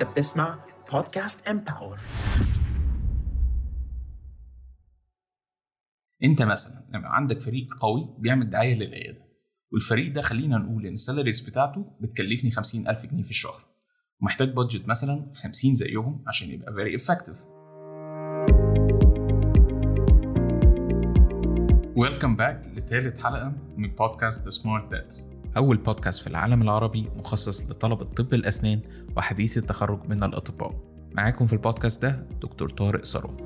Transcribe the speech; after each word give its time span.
انت 0.00 0.10
بتسمع 0.10 0.58
بودكاست 0.92 1.48
Empower 1.48 1.98
انت 6.24 6.42
مثلا 6.42 6.84
لما 6.90 7.08
عندك 7.08 7.40
فريق 7.40 7.68
قوي 7.80 8.14
بيعمل 8.18 8.50
دعاية 8.50 8.74
للعيادة 8.74 9.24
والفريق 9.72 10.12
ده 10.12 10.20
خلينا 10.20 10.58
نقول 10.58 10.86
إن 10.86 10.92
ال 10.92 10.97
salaries 10.97 11.40
بتاعته 11.40 11.96
بتكلفني 12.00 12.50
50000 12.50 13.06
جنيه 13.06 13.22
في 13.22 13.30
الشهر 13.30 13.64
ومحتاج 14.20 14.48
budget 14.52 14.88
مثلا 14.88 15.32
50 15.34 15.74
زيهم 15.74 16.24
عشان 16.26 16.50
يبقى 16.50 16.74
very 16.74 16.96
effective 16.96 17.44
welcome 21.96 22.36
back 22.36 22.66
لثالث 22.66 23.22
حلقة 23.22 23.52
من 23.76 23.94
بودكاست 23.94 24.48
سمارت 24.48 24.90
داتس 24.90 25.39
أول 25.56 25.76
بودكاست 25.76 26.20
في 26.20 26.26
العالم 26.26 26.62
العربي 26.62 27.08
مخصص 27.16 27.70
لطلبة 27.70 28.04
طب 28.04 28.34
الأسنان 28.34 28.80
وحديث 29.16 29.58
التخرج 29.58 30.08
من 30.08 30.22
الأطباء. 30.22 30.74
معاكم 31.12 31.46
في 31.46 31.52
البودكاست 31.52 32.02
ده 32.02 32.26
دكتور 32.42 32.68
طارق 32.68 33.04
ثروت 33.04 33.40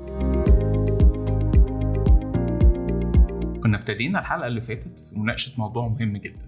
كنا 3.63 3.77
ابتدينا 3.77 4.19
الحلقة 4.19 4.47
اللي 4.47 4.61
فاتت 4.61 4.99
في 4.99 5.19
مناقشة 5.19 5.51
موضوع 5.57 5.87
مهم 5.87 6.17
جدا. 6.17 6.45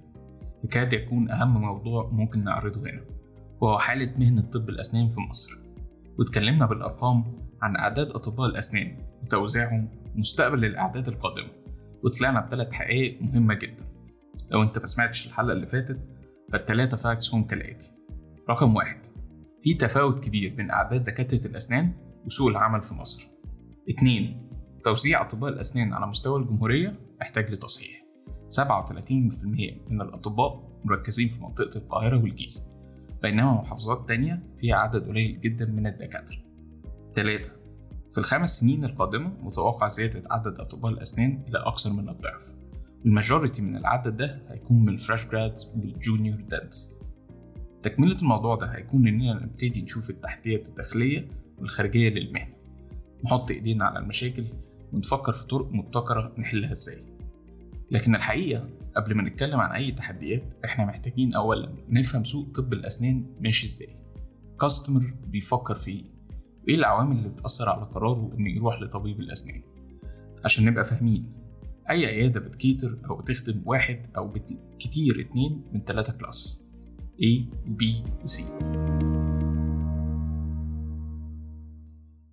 يكاد 0.64 0.94
يكون 0.94 1.32
أهم 1.32 1.62
موضوع 1.62 2.10
ممكن 2.12 2.44
نعرضه 2.44 2.82
هنا 2.82 3.02
وهو 3.62 3.78
حالة 3.78 4.14
مهنة 4.18 4.42
طب 4.42 4.70
الأسنان 4.70 5.10
في 5.10 5.20
مصر. 5.20 5.60
واتكلمنا 6.20 6.66
بالأرقام 6.66 7.24
عن 7.62 7.76
أعداد 7.78 8.12
أطباء 8.12 8.50
الأسنان 8.50 8.98
وتوزيعهم 9.24 9.90
ومستقبل 10.16 10.66
الأعداد 10.66 11.08
القادمة 11.08 11.50
وطلعنا 12.04 12.40
بثلاث 12.42 12.74
حقائق 12.74 13.22
مهمة 13.22 13.54
جدا. 13.54 13.86
لو 14.52 14.62
انت 14.62 14.80
ما 14.80 14.86
سمعتش 14.86 15.28
الحلقة 15.28 15.54
اللي 15.54 15.68
فاتت 15.68 16.00
فالتلاتة 16.52 16.98
فاكتس 16.98 17.34
هم 17.34 17.44
كالآتي. 17.44 17.92
رقم 18.50 18.76
واحد 18.76 19.06
في 19.62 19.74
تفاوت 19.74 20.24
كبير 20.24 20.56
بين 20.56 20.72
أعداد 20.72 21.04
دكاترة 21.04 21.48
الأسنان 21.48 21.94
وسوق 22.26 22.48
العمل 22.48 22.82
في 22.82 22.94
مصر. 22.94 23.28
اتنين 23.90 24.50
توزيع 24.84 25.22
أطباء 25.22 25.54
الأسنان 25.54 25.94
على 25.94 26.08
مستوى 26.08 26.40
الجمهورية 26.40 27.00
محتاج 27.22 27.52
لتصحيح. 27.52 28.04
37% 28.48 29.82
من 29.90 30.02
الأطباء 30.02 30.80
مركزين 30.86 31.28
في 31.28 31.42
منطقة 31.42 31.78
القاهرة 31.78 32.18
والجيزة 32.24 32.70
بينما 33.22 33.54
محافظات 33.54 34.08
تانية 34.08 34.44
فيها 34.58 34.76
عدد 34.76 35.08
قليل 35.08 35.40
جدا 35.42 35.66
من 35.66 35.88
الدكاترة. 35.88 36.38
تلاتة 37.14 37.52
في 38.12 38.18
الخمس 38.18 38.60
سنين 38.60 38.84
القادمة 38.86 39.34
متوقع 39.42 39.88
زيادة 39.88 40.22
عدد 40.32 40.60
أطباء 40.60 40.92
الأسنان 40.92 41.44
إلى 41.48 41.58
أكثر 41.58 41.94
من 41.94 42.10
الضعف. 42.10 42.54
ال 43.08 43.14
majority 43.14 43.62
من 43.62 43.76
العدد 43.78 44.18
ده 44.18 44.42
هيكون 44.50 44.82
من 44.82 44.90
ال 44.90 44.96
fresh 44.96 45.26
grads 45.26 45.66
وال 45.76 45.92
junior 45.92 46.42
dents 46.42 46.98
تكملة 47.84 48.18
الموضوع 48.22 48.56
ده 48.56 48.68
هيكون 48.68 49.08
إننا 49.08 49.34
نبتدي 49.34 49.82
نشوف 49.82 50.10
التحديات 50.10 50.70
الداخلية 50.70 51.28
والخارجية 51.58 52.10
للمهنة. 52.10 52.54
نحط 53.26 53.52
إيدينا 53.52 53.86
على 53.86 54.00
المشاكل 54.00 54.46
ونفكر 54.94 55.32
في 55.32 55.48
طرق 55.48 55.72
مبتكرة 55.72 56.34
نحلها 56.38 56.72
إزاي. 56.72 56.98
لكن 57.92 58.16
الحقيقة 58.16 58.70
قبل 58.96 59.16
ما 59.16 59.24
نتكلم 59.24 59.60
عن 59.60 59.72
أي 59.72 59.92
تحديات 59.92 60.54
إحنا 60.66 60.86
محتاجين 60.86 61.34
أولا 61.34 61.76
نفهم 61.90 62.24
سوق 62.24 62.52
طب 62.56 62.74
الأسنان 62.74 63.26
ماشي 63.42 63.68
إزاي. 63.68 63.96
customer 64.62 65.14
بيفكر 65.28 65.76
في 65.76 65.92
إيه؟ 65.92 66.04
وإيه 66.64 66.76
العوامل 66.76 67.18
اللي 67.18 67.30
بتأثر 67.30 67.70
على 67.70 67.86
قراره 67.86 68.32
إنه 68.40 68.50
يروح 68.50 68.82
لطبيب 68.82 69.20
الأسنان؟ 69.20 69.62
عشان 70.46 70.66
نبقى 70.66 70.84
فاهمين 70.86 71.32
أي 71.90 72.06
عيادة 72.06 72.40
بت 72.40 72.57
cater 72.57 73.00
أو 73.10 73.18
بتخدم 73.18 73.62
واحد 73.66 74.08
أو 74.18 74.32
كتير 74.80 75.22
اتنين 75.22 75.64
من 75.74 75.84
تلاتة 75.84 76.14
class 76.14 76.68
A 77.14 77.54
B 77.68 77.84
و 78.24 78.28
C. 78.28 78.42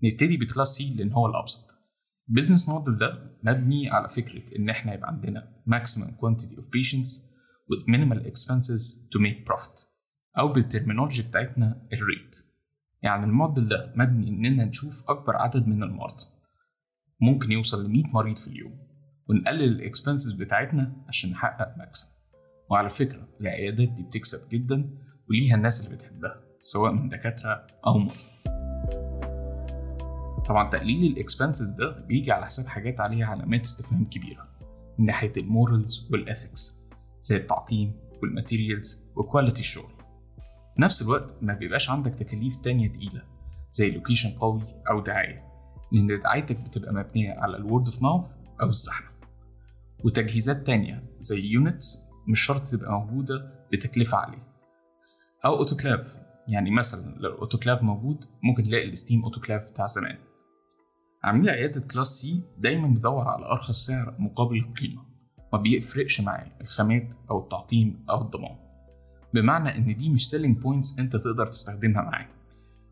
نبتدي 0.03 0.37
ب 0.37 0.44
class 0.44 0.83
C 0.83 0.97
لأن 0.97 1.13
هو 1.13 1.27
الأبسط. 1.27 1.79
ال 2.29 2.33
business 2.33 2.69
model 2.69 2.99
ده 2.99 3.39
مبني 3.43 3.91
على 3.91 4.09
فكرة 4.09 4.57
إن 4.59 4.69
إحنا 4.69 4.95
يبقى 4.95 5.09
عندنا 5.09 5.63
maximum 5.71 6.09
quantity 6.09 6.55
of 6.57 6.65
patients 6.65 7.09
with 7.71 7.87
minimal 7.89 8.27
expenses 8.27 8.97
to 9.13 9.19
make 9.21 9.53
profit 9.53 9.87
أو 10.39 10.49
بال 10.49 10.60
terminology 10.60 11.23
بتاعتنا 11.23 11.89
ال 11.93 12.02
rate 12.02 12.37
يعني 13.03 13.25
الموديل 13.25 13.69
ده 13.69 13.93
مبني 13.97 14.29
إننا 14.29 14.65
نشوف 14.65 15.05
أكبر 15.09 15.37
عدد 15.37 15.69
من 15.69 15.83
المرضى. 15.83 16.25
ممكن 17.21 17.53
يوصل 17.53 17.85
ل 17.85 17.89
100 17.89 18.05
مريض 18.13 18.37
في 18.37 18.49
اليوم. 18.49 18.79
ونقلل 19.29 19.63
ال 19.63 19.71
expenses 19.71 20.33
بتاعتنا 20.33 20.93
عشان 21.09 21.31
نحقق 21.31 21.75
مكسب 21.79 22.07
وعلى 22.71 22.89
فكرة 22.89 23.29
العيادات 23.41 23.89
دي 23.89 24.03
بتكسب 24.03 24.49
جدا 24.49 24.91
وليها 25.31 25.57
الناس 25.57 25.85
اللي 25.85 25.97
بتحبها 25.97 26.41
سواء 26.61 26.93
من 26.93 27.09
دكاترة 27.09 27.67
أو 27.87 27.99
مرضى. 27.99 28.25
طبعا 30.47 30.71
تقليل 30.71 31.13
ال 31.13 31.19
expenses 31.19 31.69
ده 31.71 31.91
بيجي 32.01 32.33
على 32.33 32.45
حساب 32.45 32.67
حاجات 32.67 33.01
عليها 33.01 33.27
علامات 33.27 33.61
استفهام 33.61 34.05
كبيرة 34.05 34.49
من 34.99 35.07
ناحية 35.07 35.33
ال 35.37 35.47
morals 35.47 36.09
وال 36.13 36.30
ethics 36.30 36.81
زي 37.21 37.37
التعقيم 37.37 37.97
وال 38.23 38.37
materials 38.37 39.03
و 39.17 39.22
quality 39.22 39.61
الشغل. 39.61 39.93
في 40.77 40.83
نفس 40.83 41.03
الوقت 41.03 41.35
ما 41.43 41.55
بيبقاش 41.55 41.91
عندك 41.91 42.15
تكاليف 42.15 42.57
تانية 42.57 42.93
تقيلة 42.93 43.23
زي 43.73 43.91
location 43.91 44.31
قوي 44.31 44.63
أو 44.91 45.01
دعاية 45.01 45.45
لأن 45.93 46.21
دعايتك 46.21 46.57
بتبقى 46.61 46.95
مبنية 46.95 47.33
على 47.33 47.57
ال 47.57 47.63
word 47.63 47.87
of 47.89 48.03
mouth 48.03 48.37
أو 48.63 48.69
الزحمة. 48.69 49.14
وتجهيزات 50.05 50.67
تانية 50.67 51.05
زي 51.19 51.41
units 51.41 52.05
مش 52.29 52.41
شرط 52.41 52.61
تبقى 52.61 52.93
موجودة 52.93 53.67
بتكلفة 53.73 54.19
عالية. 54.19 54.47
أو 55.45 55.57
أوتوكلاف 55.57 56.19
يعني 56.49 56.71
مثلا 56.71 57.15
لو 57.19 57.31
الأوتوكلاف 57.35 57.83
موجود 57.83 58.25
ممكن 58.43 58.63
تلاقي 58.63 58.89
ال 58.89 58.95
steam 58.95 59.25
autoclave 59.25 59.65
بتاع 59.65 59.87
زمان. 59.87 60.19
عميل 61.25 61.51
عيادة 61.51 61.81
class 61.93 62.07
C 62.07 62.43
دايما 62.59 62.89
بيدور 62.89 63.29
على 63.29 63.47
أرخص 63.47 63.87
سعر 63.87 64.15
مقابل 64.19 64.57
القيمة 64.57 65.03
ما 65.53 65.59
بيفرقش 65.59 66.21
معاه 66.21 66.51
الخامات 66.61 67.15
أو 67.31 67.41
التعقيم 67.41 68.05
أو 68.11 68.23
الضمان. 68.23 68.57
بمعنى 69.35 69.77
إن 69.77 69.97
دي 69.97 70.09
مش 70.09 70.31
selling 70.31 70.59
points 70.59 70.99
أنت 70.99 71.17
تقدر 71.17 71.47
تستخدمها 71.47 72.03
معاه 72.03 72.29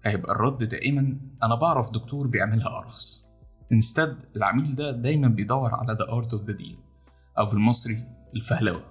هيبقى 0.04 0.32
الرد 0.32 0.64
دائما 0.64 1.16
أنا 1.42 1.54
بعرف 1.54 1.90
دكتور 1.90 2.26
بيعملها 2.26 2.78
أرخص. 2.78 3.26
instead 3.72 4.24
العميل 4.36 4.74
ده 4.74 4.90
دايما 4.90 5.28
بيدور 5.28 5.74
على 5.74 5.96
the 5.96 6.10
art 6.10 6.38
of 6.38 6.42
the 6.42 6.56
deal. 6.62 6.91
أو 7.38 7.46
بالمصري 7.46 8.04
الفهلوة. 8.36 8.84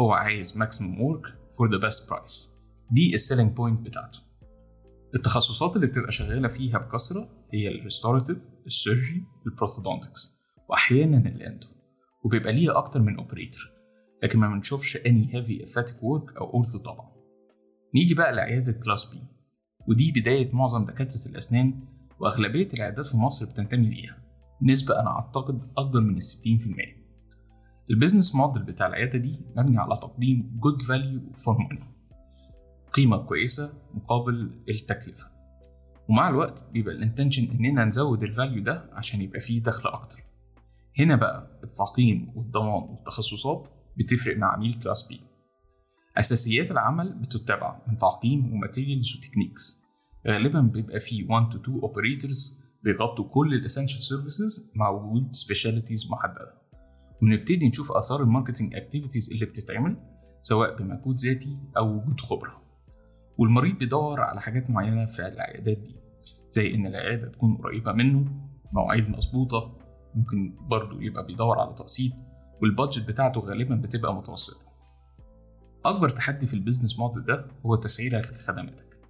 هو 0.00 0.12
عايز 0.12 0.58
maximum 0.58 0.96
work 0.98 1.28
for 1.28 1.68
the 1.70 1.80
best 1.86 2.08
price. 2.08 2.50
دي 2.90 3.14
ال 3.14 3.19
selling 3.19 3.52
point 3.52 3.80
بتاعته. 3.80 4.18
التخصصات 5.14 5.76
اللي 5.76 5.86
بتبقى 5.86 6.12
شغالة 6.12 6.48
فيها 6.48 6.78
بكثرة 6.78 7.28
هي 7.54 7.68
ال 7.68 7.74
restorative 7.74 8.38
ال 8.66 8.73
surgery 8.73 9.24
ال 9.46 9.52
prosthodontics 9.52 10.40
وأحيانا 10.68 11.28
ال 11.28 11.36
endo 11.36 11.66
وبيبقى 12.24 12.52
ليها 12.52 12.78
أكتر 12.78 13.02
من 13.02 13.16
operator 13.18 13.70
لكن 14.22 14.38
ما 14.38 14.48
بنشوفش 14.48 14.96
any 14.96 15.32
heavy 15.32 15.62
aesthetic 15.66 15.94
work 15.94 16.36
أو 16.36 16.52
ortho 16.54 16.78
طبعا. 16.78 17.10
نيجي 17.94 18.14
بقى 18.14 18.32
لعيادة 18.34 18.72
class 18.72 19.04
B 19.04 19.18
ودي 19.88 20.12
بداية 20.20 20.54
معظم 20.54 20.84
دكاترة 20.84 21.30
الأسنان 21.30 21.80
وأغلبية 22.20 22.68
العيادات 22.74 23.06
في 23.06 23.16
مصر 23.16 23.46
بتنتمي 23.46 23.86
ليها. 23.86 24.16
نسبة 24.62 25.00
أنا 25.00 25.10
أعتقد 25.10 25.68
أكبر 25.78 26.00
من 26.00 26.16
الستين 26.16 26.58
في 26.58 26.66
المية. 26.66 27.03
ال 27.90 27.95
business 27.95 28.34
model 28.34 28.62
بتاع 28.62 28.86
العيادة 28.86 29.18
دي 29.18 29.40
مبني 29.56 29.78
على 29.78 29.94
تقديم 29.96 30.60
good 30.66 30.82
value 30.86 31.38
for 31.40 31.52
money 31.58 31.84
قيمة 32.92 33.16
كويسة 33.16 33.72
مقابل 33.94 34.50
التكلفة. 34.68 35.26
ومع 36.08 36.28
الوقت 36.28 36.68
بيبقى 36.72 36.94
ال 36.94 37.00
intention 37.00 37.50
إننا 37.50 37.84
نزود 37.84 38.22
ال 38.22 38.29
value 38.29 38.62
ده 38.62 38.90
عشان 38.92 39.20
يبقى 39.20 39.40
فيه 39.40 39.62
دخل 39.62 39.88
أكتر. 39.88 40.18
هنا 40.98 41.16
بقى 41.16 41.60
التعقيم 41.64 42.32
والضمان 42.36 42.82
والتخصصات 42.82 43.68
بتفرق 43.96 44.36
مع 44.36 44.52
عميل 44.52 44.78
class 44.82 45.02
B 45.08 45.20
أساسيات 46.16 46.70
العمل 46.70 47.12
بتتبع 47.12 47.80
من 47.88 47.96
تعقيم 47.96 48.52
و 48.52 48.58
materials 48.58 49.16
و 49.16 49.22
techniques 49.22 49.80
غالبا 50.28 50.60
بيبقى 50.60 51.00
فيه 51.00 51.26
1 51.28 51.52
to 51.52 51.56
2 51.56 51.80
operators 51.80 52.52
بيغطوا 52.82 53.28
كل 53.28 53.54
ال 53.54 53.59
essential 53.59 54.02
services 54.02 54.70
مع 54.74 54.88
وجود 54.88 55.28
specialties 55.34 56.10
محددة. 56.10 56.63
ونبتدي 57.22 57.68
نشوف 57.68 57.92
آثار 57.92 58.22
ال 58.22 58.27
marketing 58.27 58.74
activities 58.74 59.30
اللي 59.32 59.46
بتتعمل 59.46 59.96
سواء 60.42 60.76
بمجهود 60.76 61.14
ذاتي 61.18 61.58
أو 61.76 61.96
وجود 61.96 62.20
خبرة. 62.20 62.62
والمريض 63.38 63.78
بيدور 63.78 64.20
على 64.20 64.40
حاجات 64.40 64.70
معينة 64.70 65.04
في 65.06 65.28
العيادات 65.28 65.78
دي 65.78 65.96
زي 66.50 66.74
إن 66.74 66.86
العيادة 66.86 67.28
تكون 67.28 67.56
قريبة 67.56 67.92
منه 67.92 68.24
مواعيد 68.72 69.08
مظبوطة 69.10 69.76
ممكن 70.14 70.54
برضه 70.60 71.02
يبقى 71.02 71.26
بيدور 71.26 71.58
على 71.58 71.74
تقسيط 71.74 72.12
وال 72.62 72.73
budget 72.73 73.08
بتاعته 73.08 73.40
غالبا 73.40 73.74
بتبقى 73.74 74.14
متوسطة. 74.14 74.66
أكبر 75.84 76.08
تحدي 76.08 76.46
في 76.46 76.54
ال 76.54 76.59
business 76.59 76.98
model 76.98 77.24
ده 77.24 77.46
هو 77.66 77.74
تسعيرك 77.74 78.30
لخدماتك 78.30 79.00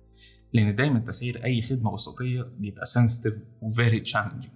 لأن 0.52 0.74
دايما 0.74 0.98
تسعير 0.98 1.44
أي 1.44 1.62
خدمة 1.62 1.90
وسطية 1.90 2.42
بيبقى 2.42 2.84
sensitive 2.84 3.44
و 3.62 3.70
very 3.70 4.00
challenging 4.00 4.54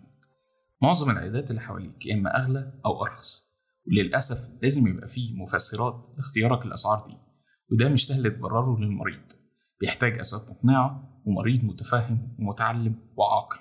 معظم 0.82 1.10
العيادات 1.10 1.50
اللي 1.50 1.60
حواليك 1.60 2.06
يا 2.06 2.14
إما 2.14 2.36
أغلى 2.36 2.80
أو 2.86 3.02
أرخص. 3.02 3.48
وللأسف 3.86 4.48
لازم 4.62 4.86
يبقى 4.86 5.06
فيه 5.06 5.34
مفسرات 5.42 6.14
لاختيارك 6.16 6.66
الاسعار 6.66 7.06
دي 7.08 7.16
وده 7.72 7.88
مش 7.88 8.06
سهل 8.06 8.30
تبرره 8.30 8.78
للمريض. 8.78 9.26
بيحتاج 9.80 10.18
أسباب 10.18 10.50
مقنعة 10.50 11.20
ومريض 11.24 11.64
متفهم 11.64 12.36
ومتعلم 12.38 12.94
وعاقل. 13.16 13.58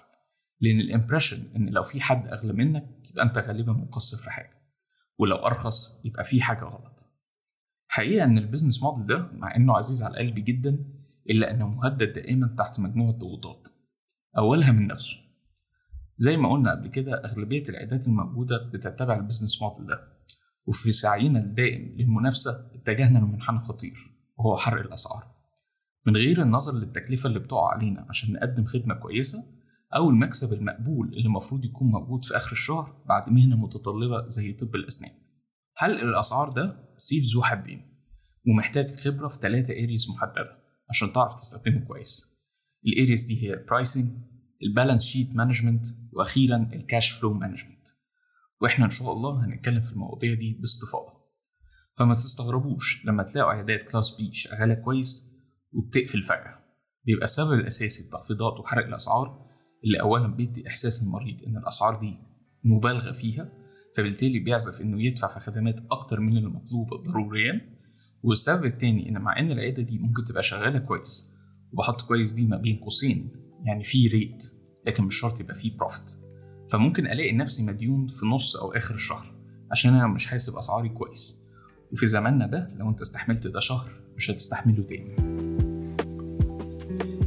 لأن 0.62 0.80
ال 0.80 0.87
impression 0.87 1.56
إن 1.56 1.70
لو 1.70 1.84
في 1.84 2.02
حد 2.02 2.28
أغلى 2.28 2.54
منك 2.54 3.10
يبقى 3.12 3.26
أنت 3.26 3.38
غالبا 3.38 3.74
مقصر 3.74 4.18
في 4.18 4.30
حاجة. 4.32 4.58
ولو 5.20 5.36
أرخص 5.36 6.02
يبقى 6.06 6.24
في 6.24 6.42
حاجة 6.42 6.64
غلط. 6.66 7.10
حقيقة 7.88 8.26
إن 8.26 8.38
ال 8.38 8.43
business 8.43 8.84
model 8.84 9.08
ده 9.08 9.30
مع 9.34 9.56
إنه 9.56 9.78
عزيز 9.78 10.04
على 10.04 10.18
قلبي 10.18 10.42
جدا 10.42 10.86
إلا 11.30 11.52
إنه 11.52 11.68
مهدد 11.68 12.14
دائما 12.14 12.56
تحت 12.58 12.80
مجموعة 12.80 13.12
ضغوطات. 13.12 13.68
أولها 14.38 14.72
من 14.72 14.88
نفسه. 14.88 15.27
زي 16.18 16.38
ما 16.38 16.52
قلنا 16.52 16.72
قبل 16.72 16.88
كده 16.88 17.14
أغلبية 17.26 17.64
العيادات 17.70 18.08
الموجودة 18.08 18.58
بتتبع 18.74 19.16
ال 19.16 19.21
business 19.21 19.62
model 19.62 19.86
ده 19.88 20.00
وفي 20.66 20.92
سعينا 20.92 21.40
الدائم 21.40 21.96
للمنافسة 21.98 22.72
اتجهنا 22.76 23.20
لمنحنى 23.20 23.60
خطير 23.60 23.94
وهو 24.38 24.58
حرق 24.58 24.82
الأسعار. 24.82 25.38
من 26.06 26.16
غير 26.16 26.42
النظر 26.42 26.80
للتكلفة 26.80 27.28
اللي 27.28 27.40
بتقع 27.40 27.72
علينا 27.74 28.06
عشان 28.10 28.34
نقدم 28.34 28.66
خدمة 28.66 28.96
كويسة 28.96 29.44
أو 29.96 30.10
المكسب 30.10 30.54
المقبول 30.54 31.08
اللي 31.08 31.26
المفروض 31.26 31.66
يكون 31.66 31.92
موجود 31.92 32.24
في 32.24 32.36
آخر 32.36 32.52
الشهر 32.52 33.04
بعد 33.06 33.30
مهنة 33.30 33.56
متطلبة 33.58 34.28
زي 34.28 34.54
طب 34.54 34.76
الأسنان. 34.76 35.12
حرق 35.74 36.00
الأسعار 36.00 36.50
ده 36.50 36.90
سيف 36.98 37.24
ذو 37.34 37.44
حدين 37.44 37.82
ومحتاج 38.48 39.00
خبرة 39.00 39.28
في 39.28 39.40
ثلاثة 39.40 39.74
areas 39.74 40.10
محددة 40.10 40.58
عشان 40.90 41.14
تعرف 41.14 41.36
تستخدمه 41.36 41.86
كويس؟ 41.86 42.38
ال 42.88 42.94
areas 42.94 43.26
دي 43.26 43.44
هي 43.44 43.54
ال 43.54 43.61
pricing 43.61 44.12
ال 44.64 44.69
balance 44.69 45.06
sheet 45.06 45.36
management 45.36 45.86
وأخيرا 46.14 46.70
ال 46.74 46.81
cash 46.81 47.12
flow 47.12 47.34
management. 47.34 47.88
وإحنا 48.62 48.86
إن 48.86 48.90
شاء 48.90 49.12
الله 49.14 49.46
هنتكلم 49.46 49.82
في 49.82 49.94
المواضيع 49.94 50.34
دي 50.34 50.54
باستفاضة. 50.60 51.14
فما 51.98 52.14
تستغربوش 52.14 53.06
لما 53.06 53.24
تلاقوا 53.24 53.52
عيادات 53.52 53.92
class 53.92 54.12
B 54.12 54.34
شغالة 54.34 54.74
كويس 54.74 55.32
وبتقفل 55.74 56.24
فجأة. 56.24 56.60
بيبقى 57.06 57.24
السبب 57.24 57.54
الأساسي 57.54 58.04
التخفيضات 58.04 58.60
وحرق 58.60 58.86
الأسعار 58.86 59.48
اللي 59.86 60.02
اولا 60.02 60.28
بيدي 60.28 60.68
إحساس 60.68 61.04
المريض 61.04 61.44
إن 61.44 61.58
الأسعار 61.58 62.00
دي 62.00 62.14
مبالغة 62.64 63.12
فيها 63.12 63.50
فبالتالي 63.98 64.40
بيعزف 64.40 64.82
إنه 64.82 65.04
يدفع 65.04 65.28
في 65.28 65.40
خدمات 65.40 65.80
أكتر 65.92 66.20
من 66.20 66.38
المطلوب 66.38 66.88
ضروريا. 67.06 67.78
والسبب 68.24 68.66
التاني 68.66 69.10
إن 69.10 69.22
مع 69.22 69.40
إن 69.40 69.52
العياده 69.52 69.84
دي 69.84 70.00
ممكن 70.00 70.24
تبقى 70.24 70.44
شغالة 70.44 70.80
كويس 70.80 71.34
وبحط 71.74 72.02
كويس 72.02 72.34
دي 72.34 72.48
ما 72.48 72.58
بين 72.58 72.78
قوسين 72.80 73.32
يعني 73.64 73.84
في 73.84 74.08
rate 74.08 74.44
لكن 74.88 75.04
مش 75.04 75.16
شرط 75.16 75.40
يبقى 75.40 75.56
فيه 75.56 75.78
profit 75.78 76.12
فممكن 76.70 77.08
ألاقي 77.08 77.32
نفسي 77.36 77.64
مديون 77.66 78.08
في 78.08 78.26
نص 78.26 78.56
أو 78.56 78.72
آخر 78.72 78.96
الشهر 78.96 79.34
عشان 79.72 79.94
أنا 79.96 80.08
مش 80.08 80.28
حاسب 80.28 80.56
أسعاري 80.58 80.90
كويس. 80.90 81.42
وفي 81.92 82.08
زماننا 82.08 82.48
ده 82.48 82.72
لو 82.78 82.90
أنت 82.90 83.02
استحملت 83.02 83.48
ده 83.48 83.60
شهر 83.60 83.92
مش 84.18 84.32
هتستحمله 84.32 84.84
تاني. 84.84 85.16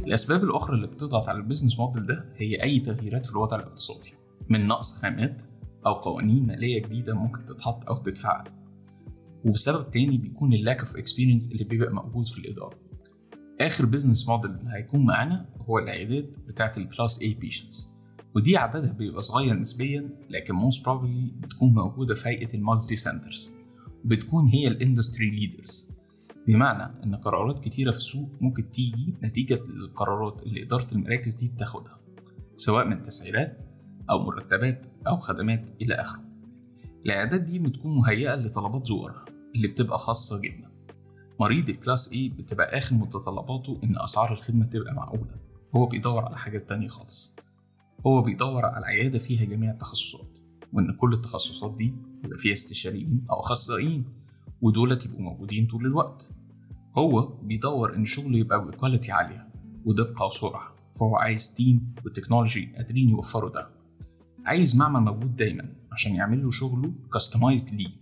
الأسباب 0.07 0.43
الأخرى 0.43 0.75
اللي 0.75 0.87
بتضغط 0.87 1.29
على 1.29 1.37
ال 1.37 1.42
business 1.42 1.79
model 1.79 2.05
ده 2.05 2.33
هي 2.37 2.63
أي 2.63 2.79
تغييرات 2.79 3.25
في 3.25 3.31
الوضع 3.31 3.57
الاقتصادي. 3.57 4.13
من 4.49 4.67
نقص 4.67 4.93
خامات 5.01 5.41
أو 5.85 5.93
قوانين 5.93 6.47
مالية 6.47 6.81
جديدة 6.81 7.13
ممكن 7.13 7.45
تتحط 7.45 7.85
أو 7.89 7.97
تدفع 7.97 8.43
وبسبب 9.45 9.91
تاني 9.91 10.17
بيكون 10.17 10.53
ال 10.53 10.58
lack 10.58 10.79
of 10.79 10.95
experience 10.97 11.51
اللي 11.51 11.63
بيبقى 11.63 11.93
موجود 11.93 12.27
في 12.27 12.39
الإدارة. 12.39 12.75
آخر 13.65 13.85
business 13.85 14.27
model 14.27 14.55
هيكون 14.67 15.05
معانا 15.05 15.45
هو 15.69 15.79
العيادات 15.79 16.37
بتاعه 16.47 16.73
ال 16.77 16.84
class 16.84 17.19
A 17.19 17.23
patients. 17.45 17.87
ودي 18.35 18.57
عددها 18.57 18.91
بيبقى 18.91 19.21
صغير 19.21 19.53
نسبيا 19.59 20.09
لكن 20.29 20.53
most 20.53 20.77
probably 20.83 21.41
بتكون 21.41 21.73
موجودة 21.73 22.15
في 22.15 22.29
هيئة 22.29 22.53
ال 22.53 22.60
multi 22.60 22.95
centers 22.95 23.55
وبتكون 24.05 24.47
هي 24.47 24.67
ال 24.67 24.74
industry 24.74 25.29
leaders 25.29 25.89
بمعنى 26.47 27.03
إن 27.03 27.15
قرارات 27.15 27.59
كتيرة 27.59 27.91
في 27.91 27.97
السوق 27.97 28.29
ممكن 28.41 28.71
تيجي 28.71 29.15
نتيجة 29.23 29.63
للقرارات 29.67 30.43
اللي 30.43 30.63
إدارة 30.63 30.87
المراكز 30.91 31.33
دي 31.33 31.47
بتاخدها. 31.47 31.99
سواء 32.55 32.87
من 32.87 33.01
تسعيرات 33.01 33.57
أو 34.09 34.19
مرتبات 34.23 34.85
أو 35.07 35.17
خدمات 35.17 35.69
إلى 35.81 35.93
آخره. 35.93 36.23
العيادات 37.05 37.41
دي 37.41 37.59
بتكون 37.59 37.97
مهيئة 37.97 38.35
لطلبات 38.35 38.87
زوارها 38.87 39.25
اللي 39.55 39.67
بتبقى 39.67 39.97
خاصة 39.97 40.39
جدا. 40.39 40.70
مريض 41.41 41.69
ال 41.69 41.76
class 41.76 42.09
A 42.09 42.17
بتبقى 42.37 42.77
آخر 42.77 42.95
متطلباته 42.95 43.79
إن 43.83 43.99
أسعار 43.99 44.33
الخدمة 44.33 44.65
تبقى 44.65 44.93
معقولة. 44.93 45.35
هو 45.75 45.85
بيدور 45.85 46.25
على 46.25 46.37
حاجات 46.37 46.69
تانية 46.69 46.87
خالص. 46.87 47.35
هو 48.07 48.21
بيدور 48.21 48.65
على 48.65 48.85
عيادة 48.85 49.19
فيها 49.19 49.45
جميع 49.45 49.71
التخصصات 49.71 50.39
وإن 50.73 50.91
كل 50.93 51.13
التخصصات 51.13 51.75
دي 51.75 51.93
يبقى 52.23 52.37
فيها 52.37 52.53
استشاريين 52.53 53.25
أو 53.31 53.39
أخصائيين 53.39 54.05
ودولت 54.61 55.05
يبقوا 55.05 55.21
موجودين 55.21 55.67
طول 55.67 55.85
الوقت. 55.85 56.31
هو 56.97 57.27
بيدور 57.27 57.95
إن 57.95 58.05
شغله 58.05 58.37
يبقى 58.37 58.65
ب 58.65 58.71
quality 58.71 59.11
عالية 59.11 59.47
ودقة 59.85 60.25
وسرعة 60.25 60.75
فهو 60.99 61.15
عايز 61.15 61.53
team 61.53 61.93
وال 62.05 62.16
technology 62.16 62.73
قادرين 62.75 63.09
يوفروا 63.09 63.49
ده. 63.49 63.69
عايز 64.45 64.75
معمل 64.75 64.99
موجود 65.01 65.35
دايما 65.35 65.73
عشان 65.91 66.15
يعمل 66.15 66.43
له 66.43 66.51
شغله 66.51 66.91
customized 67.13 67.69
ليه. 67.75 68.01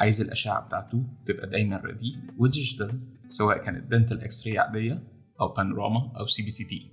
عايز 0.00 0.20
الأشعة 0.20 0.60
بتاعته 0.66 1.04
تبقى 1.26 1.50
دايما 1.50 1.76
ready 1.76 2.16
و 2.38 2.46
digital 2.46 3.00
سواء 3.28 3.58
كانت 3.58 3.90
dental 3.90 4.20
x-ray 4.20 4.58
عادية 4.58 5.02
أو 5.40 5.48
بانوراما 5.48 6.12
أو 6.20 6.26
CBCT 6.26 6.92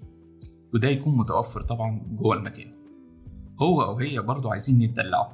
وده 0.73 0.87
يكون 0.87 1.17
متوفر 1.17 1.61
طبعا 1.61 2.01
جوه 2.19 2.35
المكان. 2.35 2.73
هو 3.61 3.81
أو 3.81 3.97
هي 3.97 4.21
برضه 4.21 4.51
عايزين 4.51 4.81
يتدلعوا. 4.81 5.33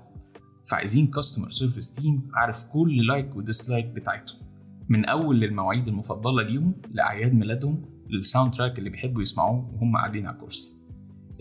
فعايزين 0.69 1.07
customer 1.07 1.49
service 1.49 1.93
team 1.93 2.31
عارف 2.33 2.63
كل 2.63 3.07
like 3.07 3.35
و 3.35 3.41
dislike 3.41 3.85
بتاعتهم. 3.85 4.39
من 4.89 5.05
أول 5.05 5.39
للمواعيد 5.39 5.87
المفضلة 5.87 6.43
ليهم 6.43 6.73
لأعياد 6.91 7.33
ميلادهم 7.33 7.85
لل 8.09 8.53
soundtrack 8.53 8.79
اللي 8.79 8.89
بيحبوا 8.89 9.21
يسمعوه 9.21 9.73
وهم 9.73 9.97
قاعدين 9.97 10.25
على 10.25 10.35
الكرسي. 10.35 10.75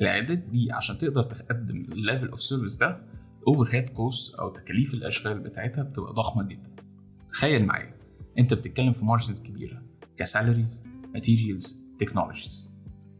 العيادات 0.00 0.38
دي 0.38 0.72
عشان 0.72 0.98
تقدر 0.98 1.22
تقدم 1.22 1.76
ال 1.92 1.98
level 1.98 2.28
of 2.28 2.40
service 2.40 2.76
ده 2.76 3.02
ال 3.42 3.74
overhead 3.74 3.88
cost 3.88 4.34
أو 4.34 4.50
تكاليف 4.50 4.94
الأشغال 4.94 5.38
بتاعتها 5.38 5.84
بتبقى 5.84 6.12
ضخمة 6.12 6.42
جدا. 6.42 6.70
تخيل 7.28 7.66
معايا 7.66 7.94
أنت 8.38 8.54
بتتكلم 8.54 8.92
في 8.92 9.04
margins 9.04 9.40
كبيرة 9.42 9.82
ك 10.16 10.24
salaries 10.24 10.84
materials 11.14 11.82
technologies 11.98 12.72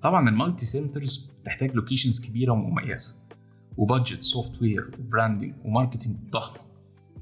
طبعا 0.03 0.29
ال 0.29 0.35
multi 0.35 0.67
centers 0.67 1.29
بتحتاج 1.41 1.75
locations 1.75 2.21
كبيرة 2.21 2.53
ومميزة 2.53 3.17
و 3.77 3.83
budget 3.83 4.23
software 4.23 4.91
و 5.01 5.07
branding 5.07 5.55
و 5.65 5.70
marketing 5.70 6.17
ضخمة. 6.31 6.61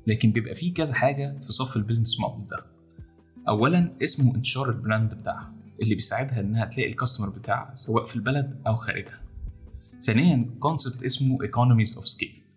لكن 0.06 0.32
بيبقى 0.32 0.55
فيه 0.55 0.75
كذا 0.75 0.94
حاجة 0.94 1.38
في 1.41 1.52
صف 1.52 1.76
ال 1.77 1.81
business 1.81 2.21
model 2.21 2.47
ده. 2.47 2.64
اولا 3.49 3.97
اسمه 4.02 4.35
انتشار 4.35 4.69
ال 4.71 4.78
brand 4.78 5.14
بتاعها 5.14 5.54
اللي 5.83 5.95
بيساعدها 5.95 6.40
إنها 6.40 6.64
تلاقي 6.64 6.90
ال 6.90 6.95
customer 6.95 7.29
بتاعها 7.28 7.75
سواء 7.75 8.04
في 8.04 8.16
البلد 8.16 8.62
أو 8.66 8.75
خارجها. 8.75 9.21
ثانيا 10.00 10.50
concept 10.61 11.02
اسمه 11.02 11.38
economies 11.38 11.95
of 11.97 12.04
scale. 12.04 12.50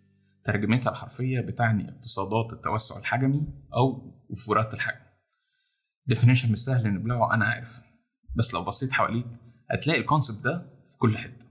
ترجمتها 0.43 0.91
الحرفية 0.91 1.39
بتعني 1.39 1.89
اقتصادات 1.89 2.53
التوسع 2.53 2.99
الحجمي 2.99 3.47
أو 3.73 4.13
وفورات 4.29 4.73
الحجم. 4.73 5.03
Definition 6.13 6.51
مش 6.51 6.57
سهل 6.57 6.93
نبلعه 6.93 7.33
أنا 7.33 7.45
عارف. 7.45 7.81
بس 8.35 8.53
لو 8.53 8.63
بصيت 8.63 8.93
حواليك 8.93 9.25
هتلاقي 9.71 9.99
ال 9.99 10.05
concept 10.05 10.43
ده 10.43 10.81
في 10.85 10.97
كل 10.97 11.17
حتة. 11.17 11.47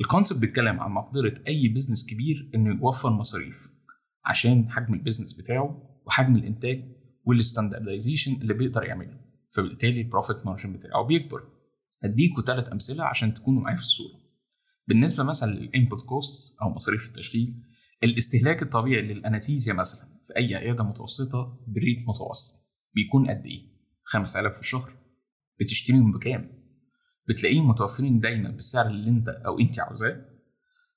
ال 0.00 0.05
concept 0.05 0.38
بيتكلم 0.38 0.80
عن 0.80 0.90
مقدرة 0.90 1.34
أي 1.48 1.68
بزنس 1.68 2.06
كبير 2.06 2.50
إنه 2.54 2.74
يوفر 2.74 3.10
مصاريف 3.10 3.70
عشان 4.24 4.70
حجم 4.70 4.94
ال 4.94 4.98
business 4.98 5.32
بتاعه 5.32 5.82
وحجم 6.06 6.36
الإنتاج 6.36 6.84
وال 7.24 7.37
standardization 7.37 8.32
اللي 8.32 8.54
بيقدر 8.54 8.84
يعمله. 8.84 9.20
فبالتالي 9.50 10.00
ال 10.00 10.07
profit 10.07 10.46
margin 10.46 10.72
بتاعه 10.72 11.02
بيكبر. 11.02 11.42
هديكوا 12.04 12.42
ثلاث 12.42 12.72
أمثلة 12.72 13.04
عشان 13.04 13.34
تكونوا 13.34 13.62
معايا 13.62 13.76
في 13.76 13.82
الصورة. 13.82 14.20
بالنسبة 14.88 15.24
مثلا 15.24 15.52
لل 15.52 15.66
input 15.66 16.02
cost 16.02 16.56
أو 16.62 16.68
مصاريف 16.68 17.06
التشغيل 17.06 17.62
الاستهلاك 18.04 18.62
الطبيعي 18.62 19.02
لل 19.02 19.14
anesthesia 19.14 19.72
مثلا 19.74 20.08
في 20.26 20.36
أي 20.36 20.54
عيادة 20.54 20.84
متوسطة 20.84 21.64
ب 21.66 21.74
rate 21.74 22.08
متوسط 22.08 22.56
بيكون 22.94 23.30
قد 23.30 23.46
إيه؟ 23.46 23.78
5000 24.04 24.54
في 24.54 24.60
الشهر. 24.60 24.92
بتشتريهم 25.60 26.12
بكام؟ 26.12 26.50
بتلاقيهم 27.28 27.68
متوفرين 27.68 28.20
دايما 28.20 28.50
بالسعر 28.50 28.86
اللي 28.86 29.10
أنت 29.10 29.28
أو 29.28 29.58
أنت 29.58 29.80
عاوزاه. 29.80 30.24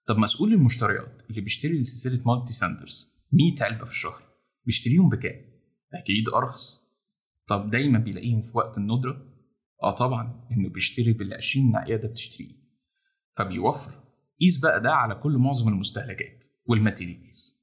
طب 0.05 0.17
مسؤول 0.17 0.53
المشتريات 0.53 1.21
اللي 1.29 1.41
بيشتري 1.41 1.79
لسلسلة 1.79 2.21
multi 2.25 2.53
centers 2.53 3.13
100 3.31 3.55
علبة 3.61 3.85
في 3.85 3.91
الشهر 3.91 4.23
بيشتريهم 4.65 5.09
بكام؟ 5.09 5.45
أكيد 5.93 6.29
أرخص. 6.29 6.81
طب 7.47 7.69
دايما 7.69 7.99
بيلاقيهم 7.99 8.41
في 8.41 8.57
وقت 8.57 8.77
الندرة؟ 8.77 9.27
آه 9.83 9.91
طبعا 9.91 10.47
إنه 10.51 10.69
بيشتري 10.69 11.13
بال 11.13 11.33
20 11.33 11.75
عيادة 11.75 12.07
بتشتريه. 12.07 12.55
فبيوفر. 13.37 14.10
قيس 14.41 14.57
بقى 14.57 14.81
ده 14.81 14.93
على 14.93 15.15
كل 15.15 15.37
معظم 15.37 15.67
المستهلكات 15.69 16.45
وال 16.65 16.81
materials. 16.81 17.61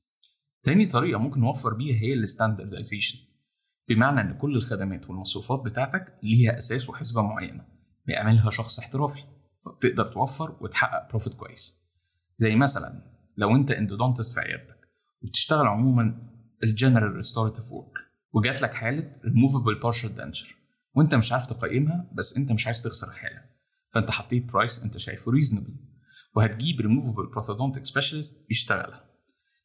تاني 0.62 0.87
طريقة 0.87 1.18
ممكن 1.18 1.40
نوفر 1.40 1.75
بيها 1.75 1.97
هي 2.00 2.14
ال 2.14 2.21
standardization 2.21 3.19
بمعنى 3.88 4.20
إن 4.20 4.37
كل 4.38 4.56
الخدمات 4.56 5.11
والمصروفات 5.11 5.61
بتاعتك 5.61 6.18
ليها 6.23 6.58
أساس 6.58 6.88
وحسبة 6.88 7.23
معينة. 7.23 7.64
بيعملها 8.06 8.50
شخص 8.50 8.78
احترافي 8.78 9.23
فبتقدر 9.64 10.04
توفر 10.04 10.56
وتحقق 10.61 11.11
profit 11.11 11.35
كويس. 11.35 11.82
زي 12.38 12.56
مثلا 12.56 13.02
لو 13.37 13.56
أنت 13.56 13.70
endodontist 13.71 14.33
في 14.32 14.40
عيادتك 14.40 14.88
وبتشتغل 15.23 15.66
عموما 15.66 16.30
ال 16.64 16.71
general 16.71 17.12
restorative 17.12 17.73
work 17.73 17.93
وجات 18.32 18.62
لك 18.62 18.75
حالة 18.75 19.16
ريموفبل 19.25 19.75
بارشل 19.80 20.14
دنشر 20.14 20.56
وأنت 20.94 21.14
مش 21.14 21.32
عارف 21.32 21.47
تقيمها 21.47 22.11
بس 22.12 22.37
أنت 22.37 22.52
مش 22.52 22.66
عايز 22.66 22.82
تخسر 22.82 23.08
الحالة 23.08 23.44
فأنت 23.90 24.11
حطيت 24.11 24.52
price 24.52 24.83
أنت 24.85 24.99
شايفه 24.99 25.32
reasonable 25.33 25.76
وهتجيب 26.38 26.80
ريموفبل 26.80 27.26
بروثودونتيك 27.30 27.85
سبيشالست 27.85 28.47
يشتغلها. 28.50 29.04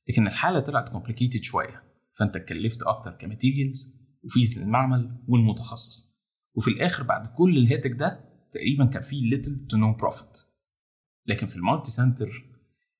لكن 0.09 0.27
الحالة 0.27 0.59
طلعت 0.59 0.89
complicated 0.89 1.41
شوية 1.43 1.83
فانت 2.19 2.35
اتكلفت 2.35 2.83
أكتر 2.83 3.11
ك 3.11 3.20
materials 3.20 3.99
و 4.23 4.31
fees 4.31 4.59
للمعمل 4.59 5.23
والمتخصص. 5.27 6.13
وفي 6.55 6.67
الآخر 6.67 7.03
بعد 7.03 7.27
كل 7.37 7.57
ال 7.57 7.61
headache 7.61 7.91
ده 7.91 8.19
تقريبا 8.51 8.85
كان 8.85 9.01
فيه 9.01 9.29
little 9.29 9.67
to 9.67 9.77
no 9.77 9.93
profit 9.95 10.37
لكن 11.25 11.47
في 11.47 11.55
ال 11.57 11.63
multi 11.63 11.91
center 11.91 12.45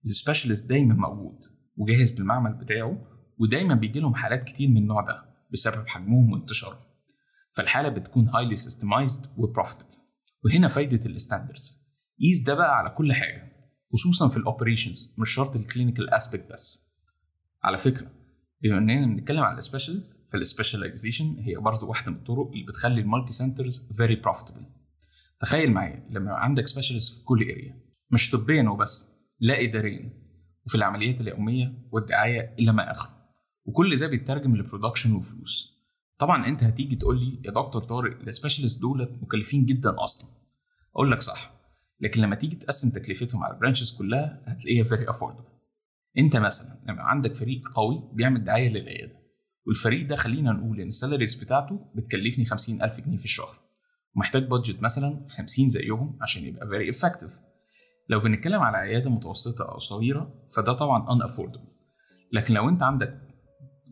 ال 0.06 0.11
specialist 0.11 0.66
دايما 0.66 0.94
موجود 0.96 1.40
وجاهز 1.78 2.12
بالمعمل 2.12 2.54
بتاعه 2.54 3.08
ودايما 3.40 3.76
بيجي 3.76 4.00
لهم 4.00 4.16
حالات 4.16 4.44
كتير 4.44 4.70
من 4.70 4.78
النوع 4.78 5.02
ده 5.02 5.26
بسبب 5.54 5.88
حجمهم 5.88 6.32
وانتشارهم 6.32 6.80
فالحالة 7.52 7.90
بتكون 7.90 8.28
highly 8.28 8.56
systemized 8.56 9.26
و 9.38 9.43
profitable 9.43 9.98
وهنا 10.46 10.68
فايدة 10.68 11.06
ال 11.06 11.14
standards 11.14 11.84
قيس 12.22 12.42
ده 12.42 12.54
بقى 12.54 12.78
على 12.78 12.90
كل 12.90 13.14
حاجة. 13.14 13.53
خصوصا 13.94 14.28
في 14.30 14.38
ال 14.38 14.45
operations 14.45 15.16
مش 15.18 15.30
شرط 15.30 15.56
ال 15.56 15.62
clinical 15.62 16.10
aspect 16.10 16.52
بس. 16.52 16.88
على 17.64 17.78
فكرة 17.78 18.12
بما 18.62 18.78
إننا 18.78 19.06
بنتكلم 19.06 19.40
على 19.44 19.58
ال 19.58 19.64
specialist 19.64 20.22
فال 20.34 20.47
specialization 20.47 21.36
هي 21.40 21.56
برضه 21.56 21.88
واحدة 21.88 22.12
من 22.12 22.18
الطرق 22.18 22.52
اللي 22.52 22.64
بتخلي 22.66 23.02
ال 23.02 23.07
multi 23.07 23.34
centers 23.34 23.88
very 23.98 24.16
profitable 24.16 24.66
تخيل 25.40 25.72
معايا 25.72 26.08
لما 26.10 26.34
عندك 26.34 26.68
specialist 26.68 27.18
في 27.20 27.24
كل 27.26 27.42
area 27.44 27.80
مش 28.12 28.30
طبيا 28.30 28.70
وبس 28.70 29.10
لا 29.40 29.62
اداريا 29.64 30.14
وفي 30.66 30.76
العمليات 30.76 31.22
اليومية 31.22 31.88
والدعاية 31.92 32.56
إلى 32.60 32.72
ما 32.72 32.92
اخره 32.92 33.14
وكل 33.66 34.00
ده 34.00 34.08
بيترجم 34.08 34.56
ل 34.56 34.61
production 34.61 35.14
وفلوس. 35.16 35.74
طبعا 36.18 36.48
أنت 36.48 36.64
هتيجي 36.64 36.96
تقول 36.96 37.20
لي 37.20 37.42
يا 37.46 37.52
دكتور 37.52 37.82
طارق 37.82 38.20
ال 38.22 38.27
specialist 38.27 38.82
دولت 38.82 39.12
مكلفين 39.22 39.66
جدا 39.66 40.04
أصلا. 40.04 40.30
أقول 40.96 41.12
لك 41.12 41.22
صح 41.22 41.53
لكن 42.04 42.22
لما 42.22 42.36
تيجي 42.36 42.56
تقسم 42.56 42.90
تكلفتهم 42.90 43.44
على 43.44 43.54
ال 43.54 43.59
branches 43.59 43.98
كلها 43.98 44.42
هتلاقيها 44.48 44.84
very 44.84 45.10
affordable 45.10 45.44
انت 46.18 46.38
مثلا 46.38 46.80
لما 46.88 47.02
عندك 47.04 47.36
فريق 47.36 47.62
قوي 47.76 48.10
بيعمل 48.14 48.44
دعاية 48.44 48.70
للعيادة 48.70 49.16
والفريق 49.68 50.08
ده 50.08 50.16
خلينا 50.16 50.52
نقول 50.52 50.82
إن 50.82 50.88
ال 50.88 50.93
salaries 50.93 51.36
بتاعته 51.36 51.92
بتكلفني 51.96 52.46
50000 52.46 53.00
جنيه 53.02 53.18
في 53.18 53.26
الشهر 53.26 53.60
ومحتاج 54.16 54.44
budget 54.48 54.84
مثلا 54.84 55.26
50 55.30 55.70
زيهم 55.70 56.18
عشان 56.22 56.44
يبقى 56.44 56.68
very 56.68 56.90
effective 56.90 57.40
لو 58.10 58.20
بنتكلم 58.20 58.62
على 58.62 58.78
عيادة 58.78 59.10
متوسطة 59.10 59.72
أو 59.72 59.78
صغيرة 59.80 60.34
فده 60.56 60.74
طبعا 60.74 61.14
unaffordable 61.14 61.68
لكن 62.34 62.54
لو 62.54 62.70
أنت 62.70 62.84
عندك 62.84 63.20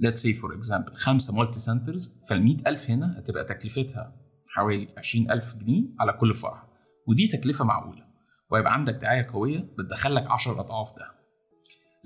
let's 0.06 0.20
say 0.22 0.34
for 0.36 0.50
example 0.60 0.94
خمسة 0.94 1.36
multi 1.36 1.60
centers 1.60 2.20
فال 2.30 2.44
100000 2.44 2.90
هنا 2.90 3.20
هتبقى 3.20 3.44
تكلفتها 3.46 4.16
حوالي 4.50 4.88
20000 4.98 5.56
جنيه 5.58 5.84
على 6.00 6.14
كل 6.14 6.34
فرع. 6.34 6.71
ودي 7.12 7.28
تكلفة 7.28 7.66
معقولة 7.66 8.04
ويبقى 8.52 8.74
عندك 8.74 8.94
دعاية 8.94 9.28
قوية 9.30 9.60
بتدخلك 9.80 10.32
10 10.32 10.60
أضعاف 10.60 10.92
ده. 10.98 11.06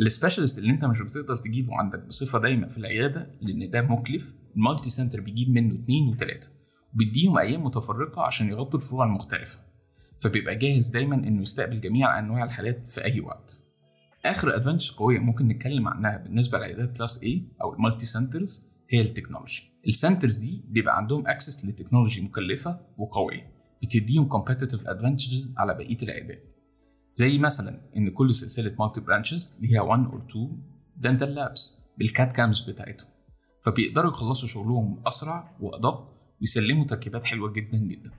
ال 0.01 0.07
specialist 0.07 0.60
اللي 0.60 0.72
انت 0.72 0.86
مش 0.86 1.02
بتقدر 1.02 1.36
تجيبه 1.36 1.78
عندك 1.78 2.00
بصفة 2.06 2.40
دايمة 2.40 2.68
في 2.68 2.78
العيادة 2.78 3.32
لأن 3.42 3.70
ده 3.70 3.82
مكلف 3.82 4.34
ال 4.56 4.61
multi 4.61 4.89
center 4.89 5.22
بيجيب 5.22 5.50
منه 5.50 5.84
اتنين 5.84 6.08
وتلاتة 6.08 6.50
وبيديهم 6.94 7.38
أيام 7.38 7.64
متفرقة 7.64 8.22
عشان 8.22 8.50
يغطوا 8.50 8.80
الفروع 8.80 9.06
المختلفة. 9.06 9.60
فبيبقى 10.24 10.56
جاهز 10.56 10.88
دايما 10.90 11.16
إنه 11.16 11.42
يستقبل 11.42 11.82
جميع 11.82 12.20
أنواع 12.20 12.44
الحالات 12.44 12.88
في 12.88 13.04
أي 13.04 13.20
وقت. 13.20 13.64
آخر 14.26 14.56
advantage 14.56 14.92
قوية 14.92 15.20
ممكن 15.20 15.48
نتكلم 15.48 15.88
عنها 15.88 16.18
بالنسبة 16.18 16.58
لعيادات 16.58 16.98
class 16.98 17.20
A 17.20 17.28
أو 17.62 17.74
ال 17.74 17.79
multi 17.79 18.06
centers 18.06 18.68
هي 18.90 19.02
ال 19.01 19.08
technology 19.08 19.72
ال 19.88 19.94
centers 19.94 20.38
دي 20.38 20.64
بيبقى 20.68 20.98
عندهم 20.98 21.28
access 21.27 21.65
ل 21.65 21.71
technology 21.71 22.22
مكلفة 22.22 22.80
وقوية. 22.98 23.55
بتديهم 23.86 24.25
competitive 24.25 24.88
advantages 24.88 25.54
على 25.58 25.74
بقية 25.74 25.98
العيادات 26.04 26.44
زي 27.13 27.38
مثلا 27.38 27.82
إن 27.98 28.10
كل 28.10 28.34
سلسلة 28.36 28.75
multi 28.80 29.01
branches 29.01 29.58
ليها 29.62 29.82
1 29.82 30.04
or 30.06 30.25
2 30.30 30.62
dental 30.98 31.36
labs 31.36 31.82
بال 31.98 32.32
CAD/CAMs 32.32 32.62
بتاعتهم 32.62 33.10
فبيقدروا 33.65 34.12
يخلصوا 34.12 34.48
شغلهم 34.48 35.04
اسرع 35.08 35.58
وأدق 35.60 36.12
ويسلموا 36.42 36.86
تركيبات 36.86 37.24
حلوة 37.25 37.51
جدا 37.54 37.77
جدا 37.77 38.12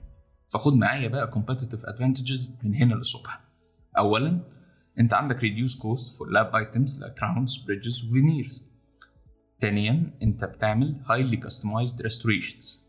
فخد 0.52 0.72
معايا 0.74 1.08
بقى 1.08 1.30
competitive 1.30 1.86
advantages 1.86 2.52
من 2.62 2.74
هنا 2.74 2.94
للصبح 2.94 3.40
اولا 3.98 4.40
أنت 5.00 5.14
عندك 5.14 5.38
reduce 5.38 5.72
cost 5.72 6.16
for 6.16 6.26
lab 6.26 6.54
items 6.54 6.90
like 7.00 7.14
crowns, 7.20 7.52
bridges 7.66 8.04
و 8.04 8.14
veneers. 8.14 8.62
ثانيا 9.60 10.18
أنت 10.22 10.44
بتعمل 10.44 11.00
highly 11.04 11.36
customized 11.46 11.96
restorations. 12.02 12.85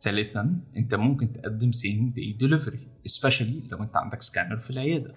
ثالثا 0.00 0.60
أنت 0.76 0.94
ممكن 0.94 1.32
تقدم 1.32 1.70
same 1.72 2.14
day 2.14 2.46
delivery 2.46 2.90
especially 3.08 3.70
لو 3.70 3.82
أنت 3.82 3.96
عندك 3.96 4.22
سكانر 4.22 4.58
في 4.58 4.70
العيادة. 4.70 5.14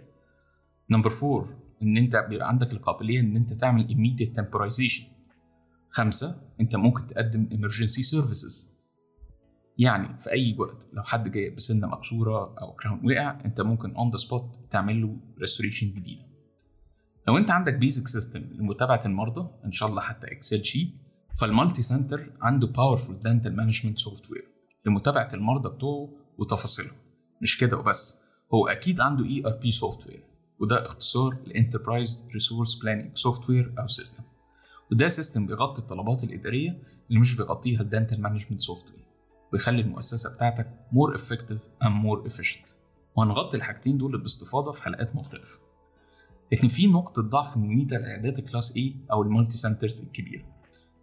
number 0.90 1.12
4 1.24 1.48
إن 1.82 1.98
أنت 1.98 2.16
بيبقى 2.30 2.48
عندك 2.48 2.74
القابلية 2.74 3.20
إن 3.20 3.36
أنت 3.36 3.54
تعمل 3.54 3.88
immediate 3.88 4.32
temporization. 4.42 5.04
خمسة 5.90 6.42
أنت 6.60 6.76
ممكن 6.76 7.08
تقدم 7.08 7.50
emergency 7.50 8.10
services. 8.16 8.68
يعني 9.78 10.18
في 10.18 10.32
أي 10.32 10.56
وقت 10.60 10.88
لو 10.94 11.04
حد 11.04 11.32
جاي 11.32 11.50
بسنة 11.50 11.88
مكسورة 11.88 12.56
أو 12.62 12.74
crown 12.74 13.06
وقع 13.06 13.46
أنت 13.46 13.62
ممكن 13.62 13.96
on 13.96 14.10
the 14.10 14.18
spot 14.18 14.60
تعمل 14.72 15.02
له 15.02 15.18
restoration 15.40 15.94
جديدة 15.94 16.22
لو 17.28 17.38
أنت 17.38 17.52
عندك 17.52 17.74
basic 17.74 18.08
system 18.08 18.40
لمتابعة 18.40 19.02
المرضى 19.06 19.50
إن 19.66 19.72
شاء 19.72 19.90
الله 19.90 20.02
حتى 20.02 20.28
Excel 20.28 20.64
sheet 20.64 20.90
فال 21.42 21.53
multi 21.53 21.82
center 21.82 22.32
عنده 22.42 22.68
powerful 22.68 23.20
dental 23.20 23.56
management 23.56 23.98
software 23.98 24.53
لمتابعة 24.86 25.30
المرضى 25.34 25.70
بتوعه 25.70 26.10
وتفاصيلهم. 26.38 26.96
مش 27.42 27.58
كده 27.58 27.78
وبس 27.78 28.18
هو 28.54 28.68
أكيد 28.68 29.02
عنده 29.02 29.26
ERP 29.26 29.72
software 29.72 30.24
وده 30.60 30.86
اختصار 30.86 31.38
ل 31.46 32.28
enterprise 32.34 32.76
resource 32.76 33.18
planning 33.18 33.50
software 33.50 33.74
أو 33.80 33.88
system 33.88 34.24
وده 34.92 35.08
system 35.08 35.48
بيغطي 35.48 35.82
الطلبات 35.82 36.24
الإدارية 36.24 36.82
اللي 37.10 37.20
مش 37.20 37.36
بيغطيها 37.36 37.82
ال 37.82 38.22
dental 38.22 38.62
management 38.62 38.92
software 38.92 39.06
ويخلي 39.54 39.82
المؤسسة 39.82 40.30
بتاعتك 40.30 40.80
more 40.92 41.16
effective 41.16 41.62
and 41.84 41.92
more 41.92 42.30
efficient. 42.30 42.72
وهنغطي 43.16 43.58
الحاجتين 43.58 43.98
دول 43.98 44.22
باستفاضة 44.22 44.72
في 44.72 44.84
حلقات 44.84 45.16
مختلفة. 45.16 45.60
لكن 46.52 46.68
في 46.68 46.88
نقطة 46.88 47.22
ضعف 47.22 47.58
مميتة 47.58 47.98
لعيادات 47.98 48.40
ال 48.40 48.45
class 48.45 48.74
A 48.74 49.12
أو 49.12 49.22
ال 49.22 49.28
multi 49.28 49.58
centers 49.58 50.02
الكبيرة 50.02 50.46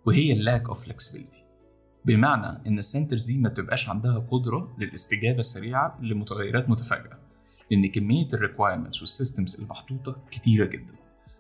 وهي 0.07 0.33
ال 0.33 0.40
lack 0.40 0.69
of 0.69 0.85
flexibility 0.85 1.45
بمعنى 2.05 2.63
إن 2.67 2.79
ال 2.79 2.85
centers 2.85 3.27
دي 3.27 3.39
ما 3.39 3.49
بتبقاش 3.49 3.89
عندها 3.89 4.19
قدرة 4.19 4.77
للاستجابة 4.79 5.39
السريعة 5.39 5.99
لمتغيرات 6.03 6.71
متفاجئة 6.71 7.19
لأن 7.71 7.87
كمية 7.87 8.29
ال 8.35 8.40
requirements 8.40 9.01
وال 9.01 9.13
systems 9.13 9.55
المحطوطة 9.55 10.17
كتيرة 10.31 10.67
جدا 10.67 10.95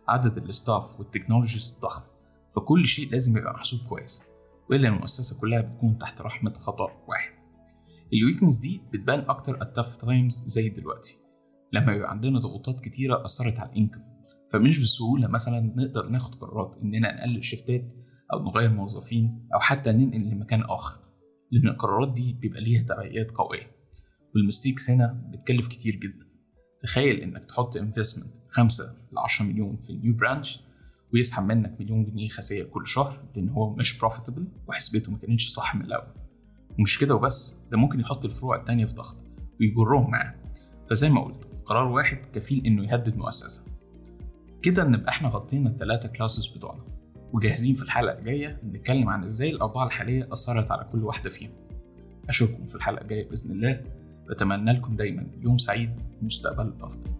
عدد 0.08 0.36
ال 0.36 0.47
staff 0.47 1.00
وال 1.00 1.11
technologies 1.11 1.78
ضخم 1.82 2.02
فكل 2.50 2.84
شيء 2.84 3.10
لازم 3.10 3.36
يبقى 3.36 3.52
محسوب 3.54 3.80
كويس 3.88 4.22
وإلا 4.70 4.88
المؤسسة 4.88 5.40
كلها 5.40 5.60
بتكون 5.60 5.98
تحت 5.98 6.20
رحمة 6.22 6.52
خطأ 6.52 7.04
واحد. 7.08 7.32
ال 8.12 8.17
weakness 8.17 8.58
دي 8.58 8.82
بتبان 8.92 9.18
أكتر 9.18 9.62
ال 9.62 9.68
tough 9.68 9.96
times 9.96 10.42
زي 10.44 10.68
دلوقتي 10.68 11.18
لما 11.72 11.92
يبقى 11.92 12.10
عندنا 12.10 12.38
ضغوطات 12.38 12.80
كتيرة 12.80 13.24
أثرت 13.24 13.58
على 13.58 13.70
ال 13.70 13.74
income 13.74 14.00
فمش 14.52 14.78
بسهوله 14.78 15.28
مثلا 15.28 15.60
نقدر 15.76 16.08
ناخد 16.08 16.34
قرارات 16.34 16.76
إننا 16.82 17.14
نقلل 17.16 17.44
شيفتات 17.44 17.84
أو 18.32 18.42
نغير 18.44 18.70
موظفين 18.70 19.48
أو 19.54 19.60
حتى 19.60 19.92
ننقل 19.92 20.20
لمكان 20.30 20.62
آخر. 20.62 21.00
لأن 21.50 21.68
القرارات 21.68 22.12
دي 22.12 22.32
بيبقى 22.32 22.60
ليها 22.60 22.82
تبعيات 22.82 23.30
قوية. 23.30 23.70
وال 24.34 24.45
mistakes 24.45 24.90
هنا 24.90 25.24
بتكلف 25.32 25.68
كتير 25.68 25.96
جدا. 25.96 26.26
تخيل 26.80 27.16
إنك 27.20 27.44
تحط 27.44 27.76
investment 27.76 28.34
5 28.48 28.96
ل 29.12 29.18
10 29.18 29.44
مليون 29.44 29.80
في 29.80 29.90
ال 29.90 29.96
new 29.96 30.14
branch 30.14 30.60
ويسحب 31.14 31.44
منك 31.44 31.76
مليون 31.80 32.04
جنيه 32.04 32.28
خسائر 32.28 32.64
كل 32.64 32.86
شهر 32.86 33.20
لأن 33.36 33.48
هو 33.48 33.74
مش 33.74 33.98
profitable 33.98 34.48
وحسبته 34.68 35.12
ما 35.12 35.18
كانتش 35.18 35.48
صح 35.48 35.74
من 35.76 35.84
الأول. 35.84 36.14
ومش 36.78 36.98
كده 36.98 37.14
وبس 37.14 37.54
ده 37.70 37.76
ممكن 37.76 38.00
يحط 38.00 38.24
الفروع 38.24 38.56
التانية 38.56 38.84
في 38.84 38.94
ضغط 38.94 39.16
ويجرهم 39.60 40.10
معاه. 40.10 40.34
فزي 40.90 41.10
ما 41.10 41.24
قلت 41.24 41.52
قرار 41.64 41.86
واحد 41.88 42.18
كفيل 42.32 42.66
إنه 42.66 42.84
يهدد 42.84 43.16
مؤسسة. 43.16 43.62
كده 44.62 44.84
نبقى 44.84 45.08
إحنا 45.08 45.28
غطينا 45.28 45.70
التلاتة 45.70 46.08
classes 46.08 46.46
بتوعنا. 46.46 46.84
وجاهزين 47.32 47.74
في 47.74 47.82
الحلقة 47.82 48.18
الجاية 48.18 48.60
نتكلم 48.72 49.08
عن 49.08 49.24
إزاي 49.24 49.50
الأوضاع 49.50 49.86
الحالية 49.86 50.28
أثرت 50.32 50.70
على 50.70 50.86
كل 50.92 51.04
واحدة 51.04 51.30
فيهم 51.30 51.50
أشوفكم 52.28 52.66
في 52.66 52.74
الحلقة 52.74 53.02
الجاية 53.02 53.28
بإذن 53.28 53.50
الله. 53.50 53.82
بتمنى 54.28 54.72
لكم 54.72 54.96
دايما 54.96 55.26
يوم 55.40 55.58
سعيد 55.58 55.90
ومستقبل 56.22 56.72
أفضل. 56.80 57.10